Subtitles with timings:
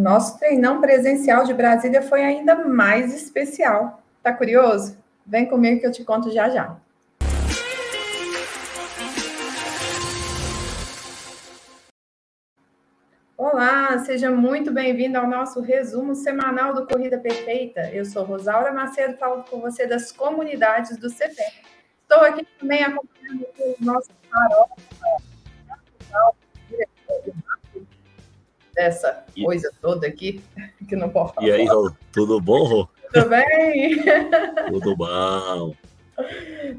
[0.00, 4.02] Nosso treinão presencial de Brasília foi ainda mais especial.
[4.22, 4.96] Tá curioso?
[5.26, 6.74] Vem comigo que eu te conto já já.
[13.36, 17.90] Olá, seja muito bem-vindo ao nosso resumo semanal do Corrida Perfeita.
[17.92, 21.42] Eu sou Rosaura Macedo, falo com você das comunidades do CP.
[22.02, 24.70] Estou aqui também acompanhando o nosso farol,
[28.80, 30.42] dessa coisa toda aqui,
[30.88, 31.46] que não posso falar.
[31.46, 32.88] E aí, Rô, tudo bom, Rô?
[33.12, 34.02] Tudo bem?
[34.70, 35.74] tudo bom.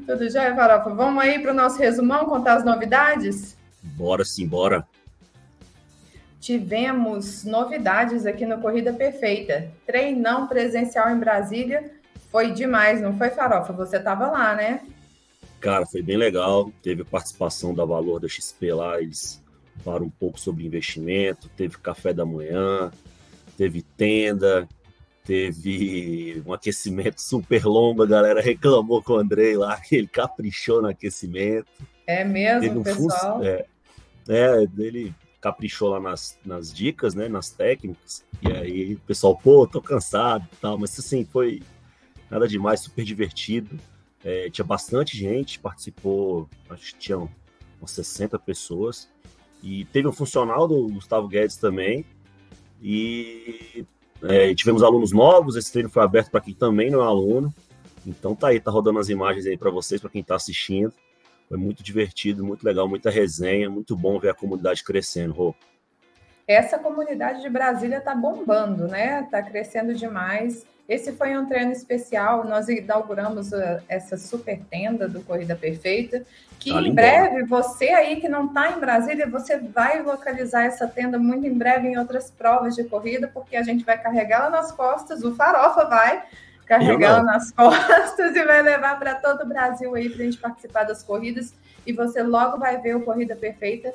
[0.06, 0.90] Tudo já, Farofa?
[0.94, 3.56] Vamos aí para o nosso resumão, contar as novidades?
[3.82, 4.84] Bora sim, bora.
[6.40, 9.70] Tivemos novidades aqui no Corrida Perfeita.
[9.86, 11.92] Treinão presencial em Brasília.
[12.32, 13.72] Foi demais, não foi, Farofa?
[13.74, 14.80] Você estava lá, né?
[15.60, 16.72] Cara, foi bem legal.
[16.82, 19.00] Teve participação da Valor da XP lá.
[19.00, 19.40] Eles
[19.78, 21.48] falaram um pouco sobre investimento.
[21.56, 22.90] Teve café da manhã,
[23.56, 24.68] teve tenda,
[25.24, 28.02] teve um aquecimento super longo.
[28.02, 31.66] A galera reclamou com o Andrei lá que ele caprichou no aquecimento.
[32.06, 33.42] É mesmo, um pessoal?
[33.42, 33.64] É,
[34.28, 39.66] é, ele caprichou lá nas, nas dicas, né, nas técnicas, e aí o pessoal, pô,
[39.66, 41.60] tô cansado e tal, mas assim, foi
[42.30, 43.76] nada demais, super divertido,
[44.24, 49.10] é, tinha bastante gente, participou, acho que tinha umas 60 pessoas,
[49.62, 52.04] e teve um funcional do Gustavo Guedes também,
[52.82, 53.84] e
[54.22, 57.52] é, tivemos alunos novos, esse treino foi aberto para quem também não é aluno,
[58.06, 60.92] então tá aí, tá rodando as imagens aí para vocês, para quem está assistindo,
[61.48, 65.54] foi muito divertido, muito legal, muita resenha, muito bom ver a comunidade crescendo, Rô.
[66.46, 69.22] Essa comunidade de Brasília está bombando, né?
[69.24, 70.66] Está crescendo demais.
[70.88, 72.44] Esse foi um treino especial.
[72.44, 76.24] Nós inauguramos uh, essa super tenda do Corrida Perfeita,
[76.58, 80.86] que tá em breve, você aí que não está em Brasília, você vai localizar essa
[80.86, 84.70] tenda muito em breve em outras provas de corrida, porque a gente vai carregá-la nas
[84.70, 86.22] costas, o Farofa vai,
[86.66, 90.84] carregando nas costas e vai levar para todo o Brasil aí para a gente participar
[90.84, 91.54] das corridas.
[91.86, 93.92] E você logo vai ver o Corrida Perfeita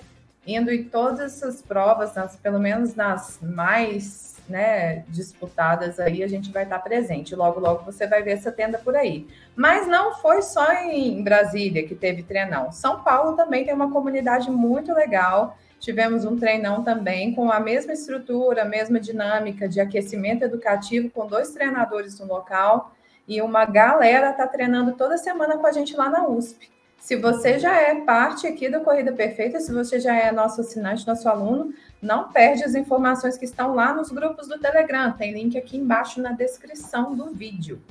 [0.48, 6.52] indo em todas essas provas, nas, pelo menos nas mais né, disputadas aí, a gente
[6.52, 7.36] vai estar presente.
[7.36, 9.28] Logo, logo você vai ver essa tenda por aí.
[9.56, 12.72] Mas não foi só em Brasília que teve treinão.
[12.72, 17.94] São Paulo também tem uma comunidade muito legal Tivemos um treinão também com a mesma
[17.94, 22.92] estrutura, a mesma dinâmica de aquecimento educativo, com dois treinadores no local
[23.28, 26.72] e uma galera está treinando toda semana com a gente lá na USP.
[27.08, 31.08] Se você já é parte aqui da Corrida Perfeita, se você já é nosso assinante,
[31.08, 35.14] nosso aluno, não perde as informações que estão lá nos grupos do Telegram.
[35.14, 37.82] Tem link aqui embaixo na descrição do vídeo.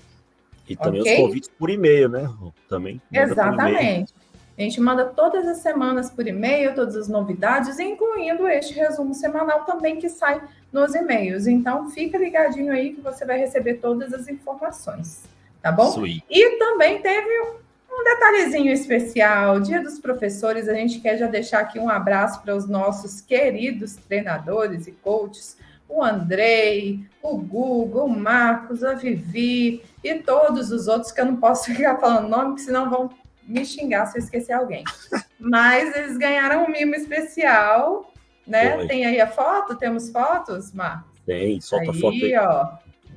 [0.68, 1.14] E também okay?
[1.14, 2.30] os convites por e-mail, né?
[2.68, 3.00] Também.
[3.10, 4.12] Exatamente.
[4.58, 9.64] A gente manda todas as semanas por e-mail, todas as novidades, incluindo este resumo semanal
[9.64, 11.46] também que sai nos e-mails.
[11.46, 15.24] Então, fica ligadinho aí que você vai receber todas as informações,
[15.62, 15.88] tá bom?
[15.88, 16.22] Sweet.
[16.28, 21.78] E também teve um detalhezinho especial, Dia dos Professores, a gente quer já deixar aqui
[21.78, 25.56] um abraço para os nossos queridos treinadores e coaches,
[25.88, 31.36] o Andrei, o Google, o Marcos, a Vivi e todos os outros que eu não
[31.36, 33.10] posso ficar falando nome, porque senão vão
[33.42, 34.84] me xingar se eu esquecer alguém.
[35.38, 38.12] Mas eles ganharam um mimo especial,
[38.46, 38.86] né?
[38.86, 39.76] Tem aí a foto?
[39.76, 41.10] Temos fotos, Marcos?
[41.24, 42.36] Tem, solta aí, foto aí.
[42.36, 42.68] ó.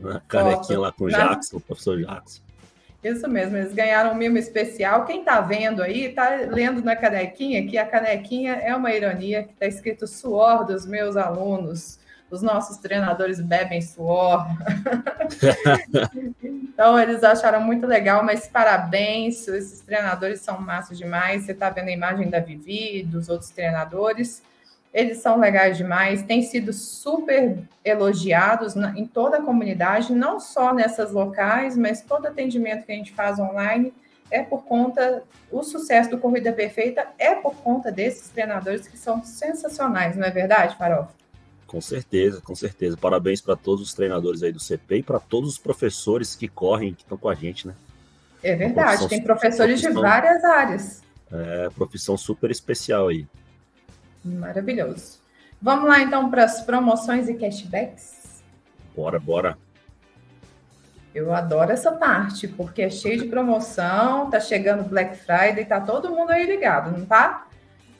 [0.01, 2.41] Na canequinha lá com o Jackson, o professor Jackson.
[3.03, 5.05] Isso mesmo, eles ganharam um mimo especial.
[5.05, 9.53] Quem está vendo aí, está lendo na canequinha, que a canequinha é uma ironia, que
[9.53, 11.99] está escrito suor dos meus alunos
[12.31, 14.45] os nossos treinadores bebem suor.
[16.43, 21.43] então, eles acharam muito legal, mas parabéns, esses treinadores são massas demais.
[21.43, 24.43] Você está vendo a imagem da Vivi, dos outros treinadores.
[24.93, 30.73] Eles são legais demais, têm sido super elogiados na, em toda a comunidade, não só
[30.73, 33.93] nessas locais, mas todo atendimento que a gente faz online
[34.31, 39.23] é por conta, o sucesso do Corrida Perfeita é por conta desses treinadores que são
[39.23, 41.19] sensacionais, não é verdade, Farofa?
[41.65, 42.97] Com certeza, com certeza.
[42.97, 46.95] Parabéns para todos os treinadores aí do CP e para todos os professores que correm,
[46.95, 47.75] que estão com a gente, né?
[48.41, 51.03] É verdade, tem professores de várias áreas.
[51.31, 53.27] É, profissão super especial aí.
[54.23, 55.19] Maravilhoso.
[55.61, 58.43] Vamos lá então para as promoções e cashbacks?
[58.95, 59.57] Bora, bora.
[61.13, 66.11] Eu adoro essa parte, porque é cheio de promoção, tá chegando Black Friday, tá todo
[66.11, 67.47] mundo aí ligado, não tá?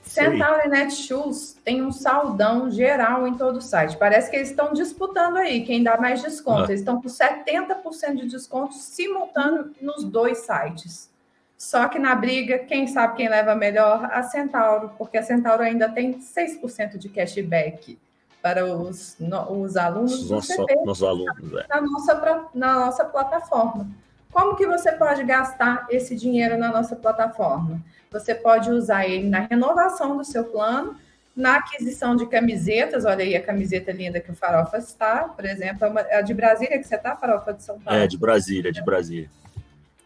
[0.04, 3.98] Centauri Netshoes tem um saldão geral em todo o site.
[3.98, 6.64] Parece que eles estão disputando aí quem dá mais desconto.
[6.64, 6.66] Ah.
[6.70, 11.12] Eles estão com 70% de desconto simultâneo nos dois sites.
[11.60, 14.06] Só que na briga, quem sabe quem leva melhor?
[14.14, 18.00] A Centauro, porque a Centauro ainda tem 6% de cashback.
[18.42, 19.18] para os,
[19.50, 21.66] os alunos do CP, nossos alunos, é.
[21.68, 23.86] na, nossa, na nossa plataforma.
[24.32, 27.82] Como que você pode gastar esse dinheiro na nossa plataforma?
[28.10, 30.96] Você pode usar ele na renovação do seu plano,
[31.36, 35.86] na aquisição de camisetas, olha aí a camiseta linda que o Farofa está, por exemplo,
[36.08, 38.00] é a de Brasília que você está, Farofa de São Paulo?
[38.00, 39.30] É, de Brasília, de Brasília.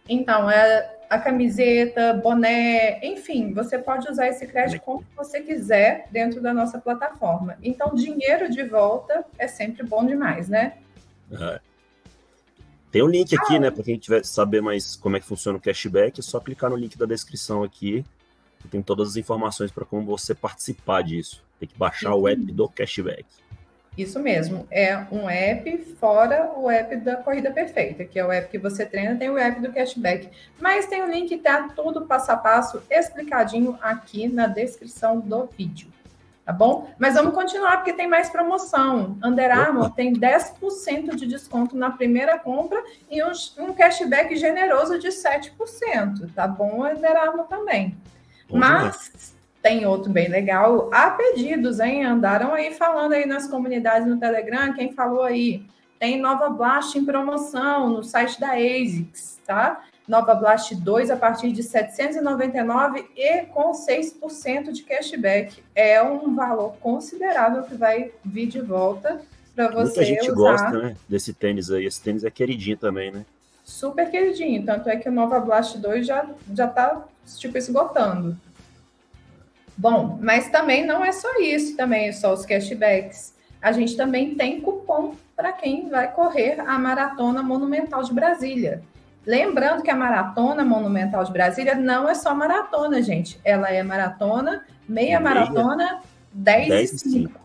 [0.07, 6.41] Então, é a camiseta, boné, enfim, você pode usar esse crédito como você quiser dentro
[6.41, 7.57] da nossa plataforma.
[7.61, 10.73] Então, dinheiro de volta é sempre bom demais, né?
[11.31, 11.59] É.
[12.91, 15.57] Tem um link aqui, ah, né, para quem quiser saber mais como é que funciona
[15.57, 18.05] o cashback, é só clicar no link da descrição aqui.
[18.69, 21.43] Tem todas as informações para como você participar disso.
[21.59, 23.25] Tem que baixar o app do cashback.
[23.97, 28.49] Isso mesmo, é um app fora o app da Corrida Perfeita, que é o app
[28.49, 30.29] que você treina, tem o app do cashback.
[30.59, 35.93] Mas tem o link, tá tudo passo a passo explicadinho aqui na descrição do vídeo.
[36.43, 36.91] Tá bom?
[36.97, 39.17] Mas vamos continuar, porque tem mais promoção.
[39.23, 45.07] Under Armour tem 10% de desconto na primeira compra e um, um cashback generoso de
[45.07, 46.33] 7%.
[46.33, 47.95] Tá bom, Under Armour também.
[48.49, 49.32] Bom Mas
[49.63, 50.89] tem outro bem legal.
[50.93, 52.03] Há pedidos, hein?
[52.03, 54.73] Andaram aí falando aí nas comunidades no Telegram.
[54.73, 55.63] Quem falou aí?
[55.97, 59.81] Tem Nova Blast em promoção no site da ASICS, tá?
[60.05, 65.63] Nova Blast 2 a partir de 799 e com 6% de cashback.
[65.73, 69.21] É um valor considerável que vai vir de volta
[69.55, 70.35] para você Muita gente usar.
[70.35, 71.85] gosta, né, desse tênis aí.
[71.85, 73.25] Esse tênis é queridinho também, né?
[73.63, 74.65] Super queridinho.
[74.65, 77.05] Tanto é que o Nova Blast 2 já, já tá,
[77.37, 78.35] tipo, esgotando.
[79.77, 83.33] Bom, mas também não é só isso, também é só os cashbacks.
[83.61, 88.83] A gente também tem cupom para quem vai correr a Maratona Monumental de Brasília.
[89.25, 93.39] Lembrando que a Maratona Monumental de Brasília não é só maratona, gente.
[93.43, 96.01] Ela é maratona, meia, meia maratona,
[96.33, 97.39] 10, 10 e 5.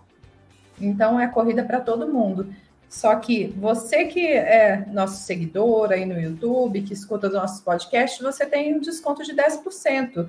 [0.81, 2.52] Então é corrida para todo mundo.
[2.88, 8.20] Só que você que é nosso seguidor aí no YouTube, que escuta os nossos podcasts,
[8.20, 10.28] você tem um desconto de 10%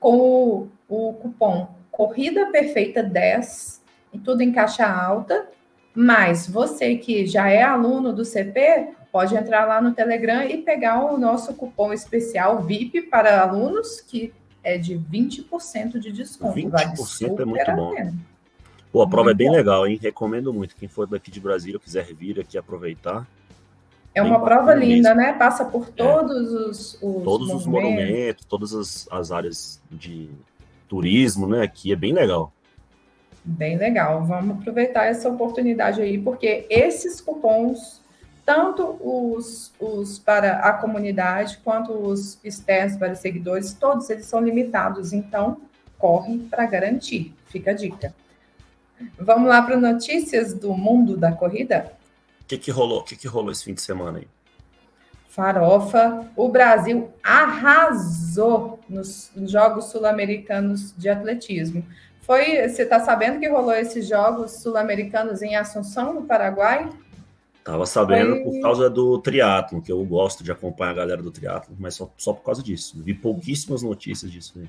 [0.00, 3.80] com o, o cupom Corrida Perfeita 10,
[4.12, 5.48] e tudo em caixa alta.
[5.94, 11.04] Mas você que já é aluno do CP, pode entrar lá no Telegram e pegar
[11.04, 14.32] o nosso cupom especial VIP para alunos, que
[14.62, 16.54] é de 20% de desconto.
[16.54, 17.94] 20% vale é muito bom.
[18.92, 19.56] Pô, a prova muito é bem bom.
[19.56, 19.98] legal, hein?
[20.00, 20.76] Recomendo muito.
[20.76, 23.26] Quem for daqui de Brasília quiser vir aqui aproveitar,
[24.14, 25.32] é uma prova linda, né?
[25.32, 25.90] Passa por é.
[25.92, 26.56] todos é.
[26.56, 27.54] os, os, Todos monumentos.
[27.54, 30.28] os monumentos, todas as, as áreas de
[30.88, 31.62] turismo, né?
[31.62, 32.52] Aqui é bem legal.
[33.44, 34.24] Bem legal.
[34.24, 38.00] Vamos aproveitar essa oportunidade aí, porque esses cupons,
[38.44, 44.40] tanto os, os para a comunidade quanto os externos para os seguidores, todos eles são
[44.40, 45.12] limitados.
[45.12, 45.58] Então,
[45.96, 47.32] corre para garantir.
[47.46, 48.14] Fica a dica.
[49.18, 51.92] Vamos lá para notícias do mundo da corrida?
[52.50, 53.00] Que, que rolou?
[53.00, 54.26] O que, que rolou esse fim de semana aí?
[55.28, 61.84] Farofa, o Brasil arrasou nos Jogos Sul-Americanos de Atletismo.
[62.22, 66.90] Foi, você está sabendo que rolou esses Jogos Sul-Americanos em Assunção, no Paraguai?
[67.62, 68.42] Tava sabendo Foi...
[68.42, 72.10] por causa do triatlo, que eu gosto de acompanhar a galera do triatlo, mas só,
[72.16, 73.00] só por causa disso.
[73.00, 74.68] Vi pouquíssimas notícias disso aí.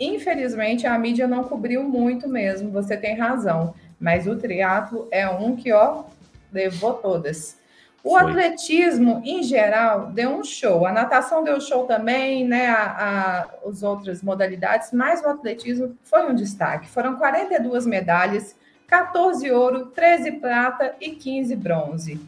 [0.00, 3.74] Infelizmente, a mídia não cobriu muito mesmo, você tem razão.
[4.00, 6.04] Mas o triatlo é um que, ó,
[6.52, 7.58] levou todas.
[8.02, 8.30] O Foi.
[8.30, 10.86] atletismo, em geral, deu um show.
[10.86, 12.68] A natação deu show também, né?
[12.68, 16.88] A, a, as outras modalidades, mas o atletismo foi um destaque.
[16.88, 18.56] Foram 42 medalhas,
[18.86, 22.20] 14 ouro, 13 prata e 15 bronze.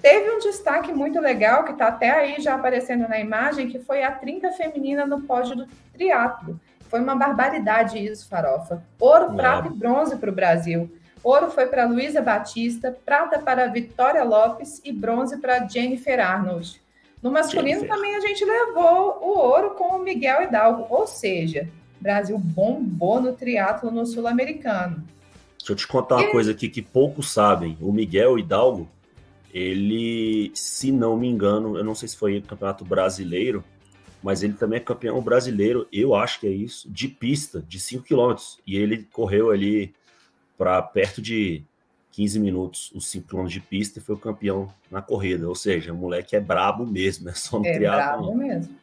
[0.00, 4.04] Teve um destaque muito legal, que está até aí já aparecendo na imagem, que foi
[4.04, 6.60] a trinca feminina no pódio do triatlo.
[6.88, 8.82] Foi uma barbaridade isso, Farofa.
[8.98, 10.92] Ouro, prata e bronze para o Brasil.
[11.22, 16.80] Ouro foi para Luísa Batista, prata para Vitória Lopes e bronze para Jennifer Arnold.
[17.22, 17.88] No masculino Jennifer.
[17.88, 21.68] também a gente levou o ouro com o Miguel Hidalgo, ou seja,
[22.00, 25.04] Brasil bombou no triatlo no sul-americano.
[25.58, 27.76] Deixa eu te contar uma coisa aqui que poucos sabem.
[27.78, 28.88] O Miguel Hidalgo,
[29.52, 33.62] ele, se não me engano, eu não sei se foi campeonato brasileiro,
[34.22, 38.04] mas ele também é campeão brasileiro, eu acho que é isso, de pista, de 5
[38.04, 38.34] km.
[38.66, 39.94] E ele correu ali
[40.60, 41.62] para perto de
[42.12, 45.48] 15 minutos os 5 km de pista e foi o campeão na corrida.
[45.48, 48.76] Ou seja, o moleque é brabo mesmo, é só no é brabo mesmo.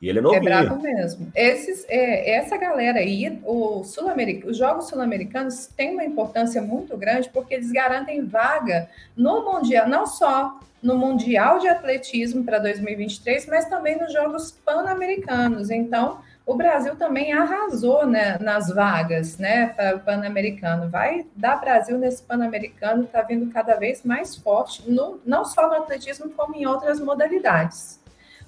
[0.00, 0.40] E ele é novinho.
[0.40, 1.32] É brabo mesmo.
[1.34, 4.08] Esses, é, essa galera aí, o Sul
[4.44, 10.06] os Jogos Sul-Americanos têm uma importância muito grande porque eles garantem vaga no Mundial, não
[10.06, 15.70] só no Mundial de Atletismo para 2023, mas também nos Jogos Pan-Americanos.
[15.70, 20.88] Então, o Brasil também arrasou né, nas vagas né, para o Pan-Americano.
[20.88, 25.74] Vai dar Brasil nesse Pan-Americano, está vindo cada vez mais forte, no, não só no
[25.74, 27.98] atletismo, como em outras modalidades.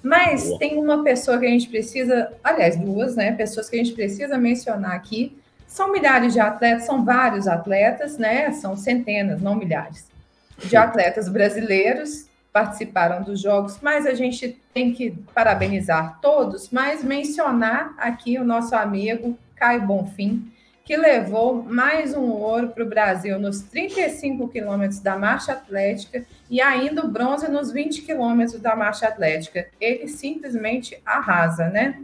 [0.01, 0.59] Mas Boa.
[0.59, 3.33] tem uma pessoa que a gente precisa, aliás, duas, né?
[3.33, 5.37] Pessoas que a gente precisa mencionar aqui.
[5.67, 8.49] São milhares de atletas, são vários atletas, né?
[8.53, 10.07] São centenas, não milhares,
[10.57, 17.93] de atletas brasileiros participaram dos jogos, mas a gente tem que parabenizar todos, mas mencionar
[17.97, 20.51] aqui o nosso amigo Caio Bonfim,
[20.83, 26.59] que levou mais um ouro para o Brasil nos 35 quilômetros da marcha atlética e
[26.59, 29.67] ainda o bronze nos 20 quilômetros da marcha atlética.
[29.79, 32.01] Ele simplesmente arrasa, né?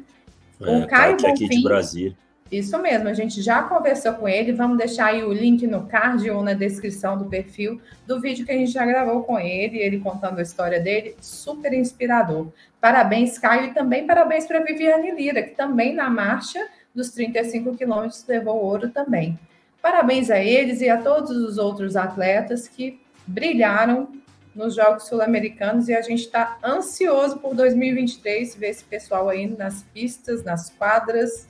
[0.61, 2.24] É, o Caio Bonfim, aqui de Brasília.
[2.51, 4.53] Isso mesmo, a gente já conversou com ele.
[4.53, 8.51] Vamos deixar aí o link no card ou na descrição do perfil do vídeo que
[8.51, 11.15] a gente já gravou com ele, ele contando a história dele.
[11.19, 12.47] Super inspirador.
[12.79, 18.23] Parabéns, Caio, e também parabéns para Viviane Lira, que também na marcha dos 35 quilômetros
[18.27, 19.39] levou ouro também.
[19.81, 24.07] Parabéns a eles e a todos os outros atletas que brilharam
[24.53, 29.81] nos Jogos Sul-Americanos e a gente está ansioso por 2023 ver esse pessoal aí nas
[29.81, 31.47] pistas, nas quadras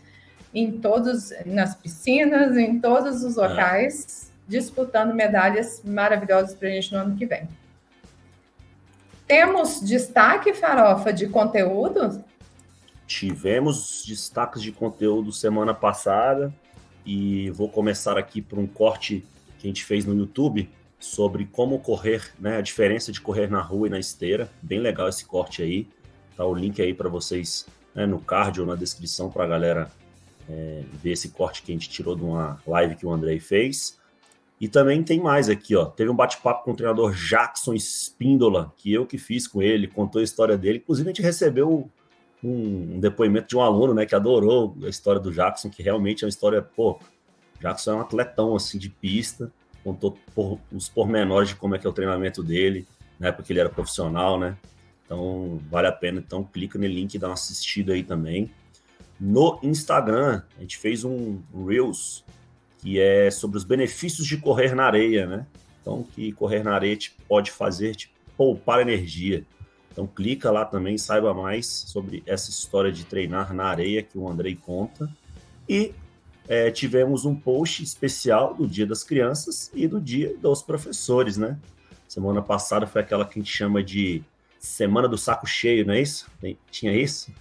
[0.56, 3.42] em todos, nas piscinas, em todos os é.
[3.46, 7.48] locais, disputando medalhas maravilhosas para a gente no ano que vem.
[9.28, 12.24] Temos destaque, Farofa, de conteúdo?
[13.06, 16.54] Tivemos destaques de conteúdo semana passada
[17.06, 19.26] e vou começar aqui por um corte
[19.60, 20.70] que a gente fez no YouTube
[21.00, 24.50] sobre como correr, né, a diferença de correr na rua e na esteira.
[24.62, 25.88] Bem legal esse corte aí.
[26.38, 29.92] Tá o link aí para vocês né, no card ou na descrição para a galera
[30.50, 34.00] é, ver esse corte que a gente tirou de uma live que o Andrei fez.
[34.60, 35.86] E também tem mais aqui, ó.
[35.86, 40.22] Teve um bate-papo com o treinador Jackson Espíndola, que eu que fiz com ele, contou
[40.22, 40.78] a história dele.
[40.78, 41.90] Inclusive, a gente recebeu
[42.42, 46.24] um, um depoimento de um aluno, né, que adorou a história do Jackson, que realmente
[46.24, 47.00] é uma história, pô,
[47.60, 49.52] Jackson é um atletão, assim, de pista,
[49.84, 52.88] contou por, os pormenores de como é que é o treinamento dele,
[53.20, 54.58] na época que ele era profissional, né?
[55.06, 56.24] Então, vale a pena.
[56.25, 58.50] Então, clica no link e dá uma assistida aí também
[59.20, 60.42] no Instagram.
[60.58, 62.24] A gente fez um Reels
[62.86, 65.48] que é sobre os benefícios de correr na areia, né?
[65.82, 69.44] Então, que correr na areia te pode fazer te poupar energia.
[69.92, 74.30] Então, clica lá também, saiba mais sobre essa história de treinar na areia que o
[74.30, 75.10] Andrei conta.
[75.68, 75.94] E
[76.48, 81.58] é, tivemos um post especial do Dia das Crianças e do Dia dos Professores, né?
[82.08, 84.24] Semana passada foi aquela que a gente chama de
[84.60, 86.28] Semana do Saco Cheio, não é isso?
[86.70, 87.32] Tinha isso?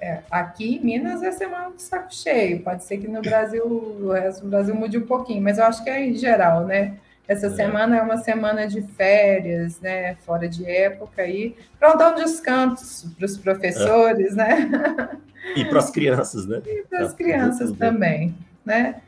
[0.00, 2.60] É, aqui em Minas é semana do saco cheio.
[2.60, 5.82] Pode ser que no Brasil, o resto do Brasil mude um pouquinho, mas eu acho
[5.82, 6.96] que é em geral, né?
[7.26, 7.50] Essa é.
[7.50, 10.14] semana é uma semana de férias, né?
[10.24, 14.34] Fora de época aí, para dar um descanso para os professores, é.
[14.36, 15.10] né?
[15.54, 16.62] E para as crianças, né?
[16.64, 19.00] E para as crianças também, né?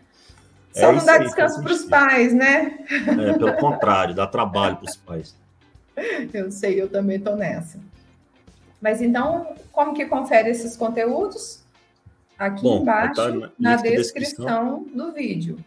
[0.72, 2.78] Só é não dá descanso para os pais, né?
[2.90, 5.34] É, pelo contrário, dá trabalho para os pais.
[6.32, 7.78] Eu sei, eu também estou nessa.
[8.80, 11.62] Mas então, como que confere esses conteúdos?
[12.38, 15.58] Aqui Bom, embaixo, tá na, na descrição, descrição do vídeo.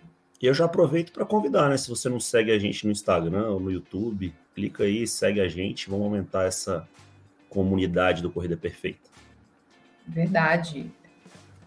[0.41, 1.77] E eu já aproveito para convidar, né?
[1.77, 5.47] Se você não segue a gente no Instagram ou no YouTube, clica aí, segue a
[5.47, 6.87] gente, vamos aumentar essa
[7.49, 9.09] comunidade do Corrida Perfeita.
[10.07, 10.91] Verdade.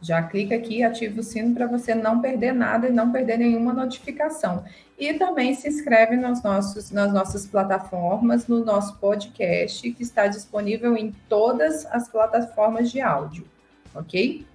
[0.07, 3.39] Já clica aqui e ativa o sino para você não perder nada e não perder
[3.39, 4.65] nenhuma notificação.
[4.97, 10.97] E também se inscreve nos nossos, nas nossas plataformas, no nosso podcast, que está disponível
[10.97, 13.45] em todas as plataformas de áudio,
[13.93, 14.47] ok?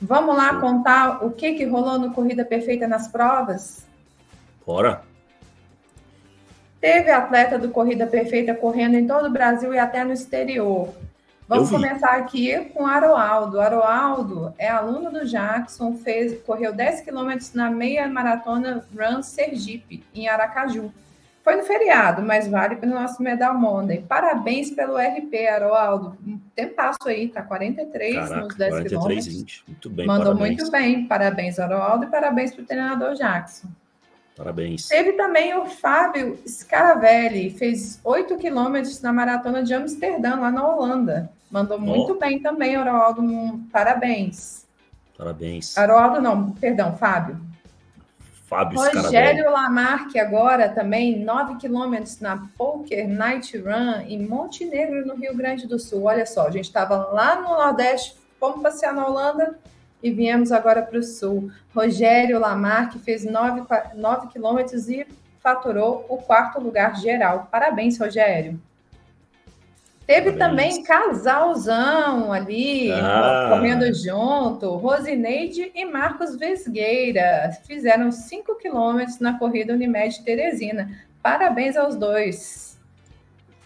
[0.00, 3.86] Vamos lá contar o que, que rolou no Corrida Perfeita nas provas?
[4.66, 5.00] Bora!
[6.82, 10.92] Teve atleta do Corrida Perfeita correndo em todo o Brasil e até no exterior.
[11.48, 13.58] Vamos começar aqui com Aroaldo.
[13.58, 20.28] Aroaldo é aluno do Jackson, fez, correu 10 quilômetros na meia maratona Run Sergipe, em
[20.28, 20.92] Aracaju.
[21.42, 24.04] Foi no feriado, mas vale para o nosso Medal Monday.
[24.06, 26.18] Parabéns pelo RP, Aroaldo.
[26.54, 29.26] Tem passo aí, tá 43 Caraca, nos 10 43, quilômetros.
[29.26, 29.64] 20.
[29.68, 30.58] Muito bem, Mandou parabéns.
[30.58, 31.06] muito bem.
[31.06, 33.68] Parabéns, Aroaldo, e parabéns para o treinador Jackson.
[34.36, 34.86] Parabéns.
[34.86, 41.37] Teve também o Fábio Scaravelli, fez 8 quilômetros na maratona de Amsterdã, lá na Holanda.
[41.50, 42.18] Mandou muito oh.
[42.18, 43.22] bem também, Aroaldo.
[43.72, 44.66] Parabéns.
[45.16, 45.76] Parabéns.
[45.76, 47.40] Aroaldo, não, perdão, Fábio.
[48.48, 55.36] Fábio Rogério Lamarque agora também, 9 quilômetros na Poker Night Run em Montenegro, no Rio
[55.36, 56.04] Grande do Sul.
[56.04, 59.58] Olha só, a gente estava lá no Nordeste, fomos passear na Holanda
[60.02, 61.50] e viemos agora para o Sul.
[61.74, 63.64] Rogério Lamarque fez 9,
[63.94, 65.06] 9 quilômetros e
[65.42, 67.48] faturou o quarto lugar geral.
[67.50, 68.58] Parabéns, Rogério.
[70.08, 73.50] Teve também casalzão ali, ah.
[73.50, 74.74] correndo junto.
[74.76, 80.90] Rosineide e Marcos Vesgueira fizeram 5 quilômetros na corrida Unimed Teresina.
[81.22, 82.80] Parabéns aos dois.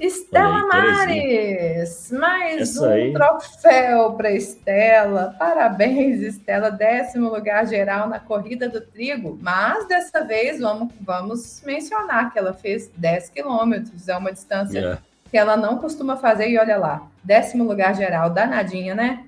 [0.00, 3.12] Estela Mares, mais Essa um aí.
[3.12, 5.36] troféu para Estela.
[5.38, 6.72] Parabéns, Estela.
[6.72, 9.38] Décimo lugar geral na corrida do trigo.
[9.40, 14.08] Mas dessa vez vamos, vamos mencionar que ela fez 10 quilômetros.
[14.08, 14.76] É uma distância.
[14.80, 19.24] Yeah que ela não costuma fazer, e olha lá, décimo lugar geral, danadinha, né?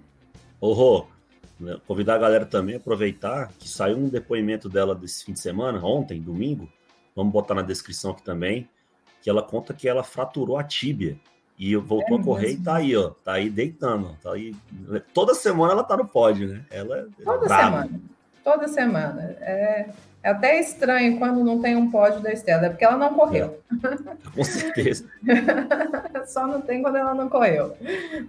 [0.61, 1.06] Ô, Rô,
[1.87, 5.82] convidar a galera também a aproveitar que saiu um depoimento dela desse fim de semana,
[5.82, 6.68] ontem, domingo,
[7.16, 8.68] vamos botar na descrição aqui também,
[9.23, 11.18] que ela conta que ela fraturou a tíbia
[11.58, 14.54] e voltou é a correr e tá aí, ó, tá aí deitando, tá aí,
[15.14, 16.66] toda semana ela tá no pódio, né?
[16.70, 17.82] Ela é toda brava.
[17.82, 18.00] semana,
[18.44, 19.86] toda semana, é...
[20.24, 23.60] É até estranho quando não tem um pódio da Estela, é porque ela não correu.
[23.70, 25.04] É, com certeza.
[26.24, 27.76] Só não tem quando ela não correu.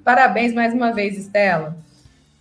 [0.04, 1.74] Parabéns mais uma vez, Estela.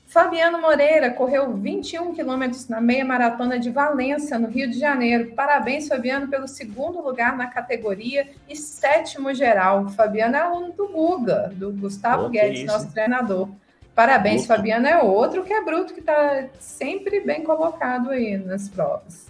[0.09, 5.33] Fabiano Moreira correu 21 quilômetros na meia maratona de Valença, no Rio de Janeiro.
[5.37, 9.88] Parabéns, Fabiano, pelo segundo lugar na categoria e sétimo geral.
[9.90, 13.49] Fabiano é aluno do Guga, do Gustavo Guedes, nosso treinador.
[13.95, 19.25] Parabéns, Fabiano é outro que é bruto, que está sempre bem colocado aí nas provas.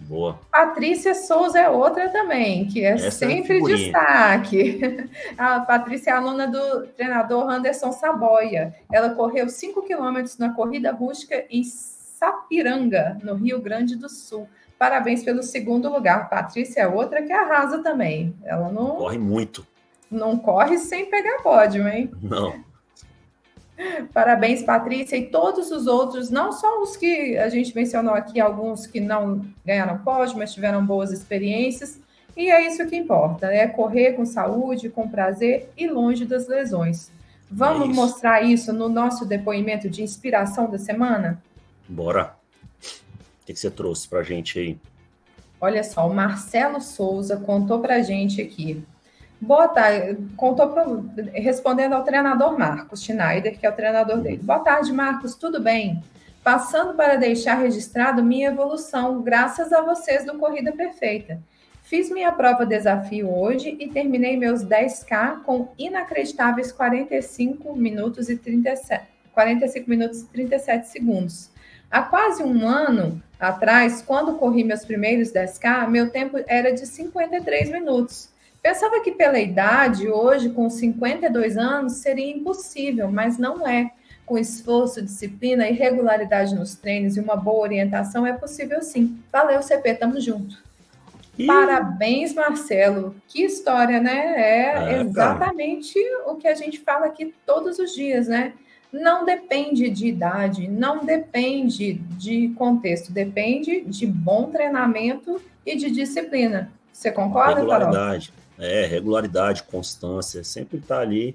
[0.00, 0.38] Boa.
[0.50, 5.08] Patrícia Souza é outra também, que é Essa é sempre é destaque.
[5.36, 8.74] A Patrícia é aluna do treinador Anderson Saboia.
[8.90, 14.48] Ela correu 5 quilômetros na corrida rústica em Sapiranga, no Rio Grande do Sul.
[14.78, 16.30] Parabéns pelo segundo lugar.
[16.30, 18.34] Patrícia é outra que arrasa também.
[18.44, 18.96] Ela não.
[18.96, 19.66] Corre muito.
[20.10, 22.10] Não corre sem pegar pódio, hein?
[22.20, 22.54] Não.
[24.12, 28.86] Parabéns, Patrícia, e todos os outros, não só os que a gente mencionou aqui, alguns
[28.86, 32.00] que não ganharam pódio, mas tiveram boas experiências.
[32.36, 37.10] E é isso que importa, é correr com saúde, com prazer e longe das lesões.
[37.50, 38.00] Vamos é isso.
[38.00, 41.42] mostrar isso no nosso depoimento de inspiração da semana?
[41.88, 42.34] Bora.
[43.42, 44.78] O que você trouxe para a gente aí?
[45.60, 48.82] Olha só, o Marcelo Souza contou para a gente aqui.
[49.40, 50.18] Boa tarde.
[50.36, 54.36] Contou pro, respondendo ao treinador Marcos Schneider, que é o treinador dele.
[54.36, 55.34] Boa tarde, Marcos.
[55.34, 56.02] Tudo bem?
[56.44, 61.40] Passando para deixar registrado minha evolução, graças a vocês do Corrida Perfeita.
[61.82, 69.04] Fiz minha prova desafio hoje e terminei meus 10K com inacreditáveis 45 minutos e 37,
[69.32, 71.50] 45 minutos e 37 segundos.
[71.90, 77.70] Há quase um ano atrás, quando corri meus primeiros 10K, meu tempo era de 53
[77.70, 78.30] minutos.
[78.62, 83.90] Pensava que pela idade, hoje, com 52 anos, seria impossível, mas não é.
[84.26, 89.18] Com esforço, disciplina e regularidade nos treinos e uma boa orientação, é possível sim.
[89.32, 90.56] Valeu, CP, tamo junto.
[91.38, 91.46] E...
[91.46, 93.14] Parabéns, Marcelo.
[93.26, 94.34] Que história, né?
[94.36, 98.52] É, é exatamente o que a gente fala aqui todos os dias, né?
[98.92, 106.70] Não depende de idade, não depende de contexto, depende de bom treinamento e de disciplina.
[106.92, 108.18] Você concorda, Carol?
[108.60, 111.34] É, regularidade, constância, sempre está ali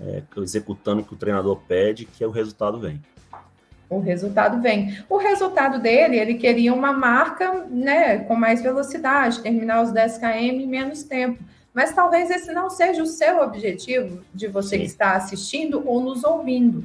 [0.00, 3.00] é, executando o que o treinador pede, que o resultado vem.
[3.88, 4.98] O resultado vem.
[5.08, 10.26] O resultado dele, ele queria uma marca né, com mais velocidade, terminar os 10 km
[10.26, 11.42] em menos tempo.
[11.72, 14.78] Mas talvez esse não seja o seu objetivo de você Sim.
[14.80, 16.84] que está assistindo ou nos ouvindo.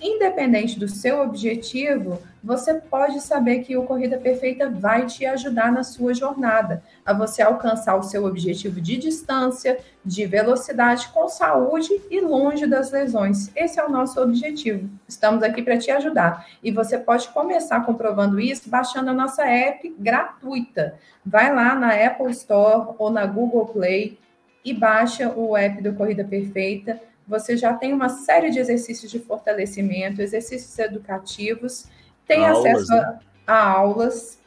[0.00, 5.84] Independente do seu objetivo, você pode saber que o Corrida Perfeita vai te ajudar na
[5.84, 12.18] sua jornada, a você alcançar o seu objetivo de distância, de velocidade, com saúde e
[12.18, 13.50] longe das lesões.
[13.54, 14.88] Esse é o nosso objetivo.
[15.06, 16.46] Estamos aqui para te ajudar.
[16.62, 20.94] E você pode começar comprovando isso baixando a nossa app gratuita.
[21.26, 24.18] Vai lá na Apple Store ou na Google Play
[24.64, 26.98] e baixa o app do Corrida Perfeita
[27.30, 31.86] você já tem uma série de exercícios de fortalecimento, exercícios educativos,
[32.26, 33.18] tem aulas, acesso a, né?
[33.46, 34.40] a aulas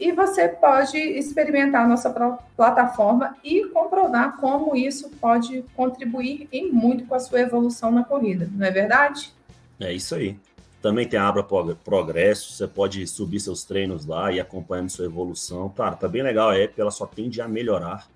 [0.00, 2.10] e você pode experimentar a nossa
[2.56, 8.48] plataforma e comprovar como isso pode contribuir em muito com a sua evolução na corrida,
[8.50, 9.30] não é verdade?
[9.78, 10.38] É isso aí.
[10.80, 15.68] Também tem a Abra Progresso, você pode subir seus treinos lá e acompanhando sua evolução.
[15.68, 18.08] Cara, tá bem legal a app, ela só tende a melhorar.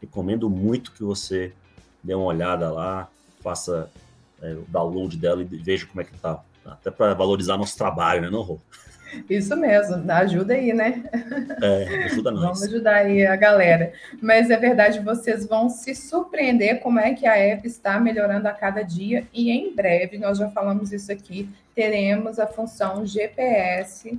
[0.00, 1.52] Recomendo muito que você
[2.02, 3.08] dê uma olhada lá,
[3.42, 3.90] faça
[4.42, 6.40] é, o download dela e veja como é que tá.
[6.64, 8.58] Até para valorizar nosso trabalho, né, não, Rô?
[9.28, 11.02] Isso mesmo, ajuda aí, né?
[11.62, 12.42] É, ajuda nós.
[12.42, 13.92] Vamos ajudar aí a galera.
[14.20, 18.52] Mas é verdade, vocês vão se surpreender como é que a app está melhorando a
[18.52, 24.18] cada dia e em breve, nós já falamos isso aqui, teremos a função GPS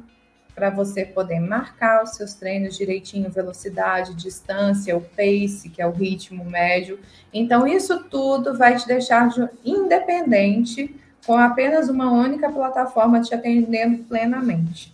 [0.53, 5.91] para você poder marcar os seus treinos direitinho, velocidade, distância, o pace, que é o
[5.91, 6.99] ritmo médio.
[7.33, 9.29] Então, isso tudo vai te deixar
[9.63, 14.93] independente com apenas uma única plataforma te atendendo plenamente.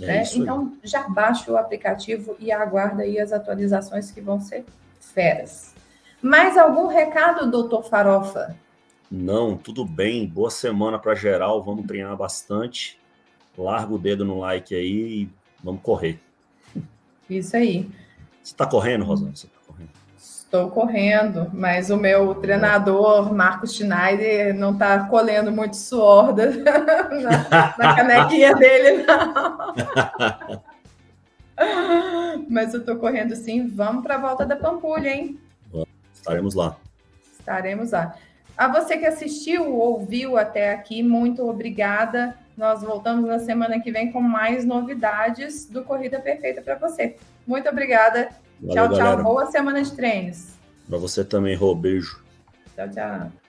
[0.00, 0.24] É né?
[0.34, 4.64] Então, já baixa o aplicativo e aguarda aí as atualizações que vão ser
[4.98, 5.74] feras.
[6.20, 8.56] Mais algum recado, doutor Farofa?
[9.10, 10.26] Não, tudo bem.
[10.26, 11.62] Boa semana para geral.
[11.62, 12.98] Vamos treinar bastante
[13.56, 15.28] larga o dedo no like aí e
[15.62, 16.18] vamos correr.
[17.28, 17.88] Isso aí.
[18.42, 19.34] Você está correndo, Rosana?
[19.34, 19.90] Você tá correndo?
[20.18, 27.74] Estou correndo, mas o meu treinador, Marcos Schneider, não está colhendo muito suor da, na,
[27.78, 29.74] na canequinha dele, não.
[32.48, 33.68] mas eu estou correndo sim.
[33.68, 35.38] Vamos para a volta da Pampulha, hein?
[36.14, 36.76] Estaremos lá.
[37.38, 38.14] Estaremos lá.
[38.56, 42.36] A você que assistiu, ouviu até aqui, muito obrigada.
[42.56, 47.16] Nós voltamos na semana que vem com mais novidades do Corrida Perfeita para você.
[47.46, 48.28] Muito obrigada.
[48.60, 48.98] Valeu, tchau, tchau.
[48.98, 49.22] Galera.
[49.22, 50.54] Boa semana de treinos.
[50.88, 51.74] Para você também, Rô.
[51.74, 52.22] Beijo.
[52.76, 53.43] Tchau, tchau.